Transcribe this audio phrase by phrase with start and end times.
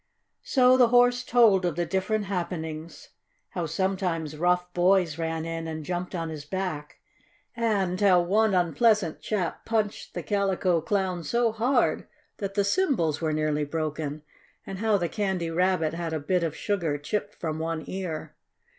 [0.41, 3.09] So the Horse told of the different happenings,
[3.49, 6.95] how sometimes rough boys ran in and jumped on his back,
[7.55, 13.31] and how one unpleasant chap punched the Calico Clown so hard that the cymbals were
[13.31, 14.23] nearly broken,
[14.65, 18.33] and how the Candy Rabbit had a bit of sugar chipped from one ear.